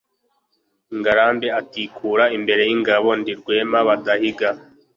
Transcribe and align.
Ngarambe 0.97 1.47
itikura 1.61 2.25
imbere 2.37 2.61
yingabo 2.69 3.09
ndi 3.19 3.33
Rwema 3.39 3.79
badahiga 3.87 4.49